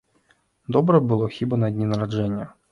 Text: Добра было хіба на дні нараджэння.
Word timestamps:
Добра 0.77 0.97
было 1.13 1.29
хіба 1.37 1.61
на 1.67 1.71
дні 1.77 1.93
нараджэння. 1.95 2.53